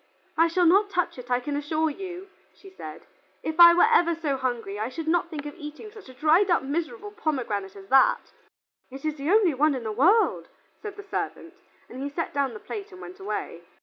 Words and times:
"I 0.35 0.47
shall 0.47 0.65
not 0.65 0.89
touch 0.89 1.19
it, 1.19 1.29
I 1.29 1.39
can 1.39 1.55
assure 1.55 1.91
you," 1.91 2.27
she 2.55 2.71
said. 2.71 3.03
"If 3.43 3.59
I 3.59 3.75
were 3.75 3.85
ever 3.93 4.15
so 4.15 4.35
hungry, 4.35 4.79
I 4.79 4.89
should 4.89 5.07
not 5.07 5.29
think 5.29 5.45
of 5.45 5.53
eating 5.53 5.91
such 5.91 6.09
a 6.09 6.13
dried 6.15 6.49
up 6.49 6.63
miserable 6.63 7.11
pomegranate 7.11 7.75
as 7.75 7.87
that." 7.89 8.31
"It 8.89 9.05
is 9.05 9.17
the 9.17 9.29
only 9.29 9.53
one 9.53 9.75
in 9.75 9.83
the 9.83 9.91
world," 9.91 10.47
said 10.81 10.95
the 10.97 11.03
servant, 11.03 11.53
and 11.87 12.01
he 12.01 12.09
set 12.09 12.33
down 12.33 12.53
the 12.55 12.59
plate 12.59 12.91
and 12.91 12.99
went 12.99 13.19
away. 13.19 13.61